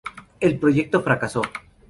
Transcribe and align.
El 0.39 0.57
proyecto 0.57 1.03
fracasó. 1.03 1.43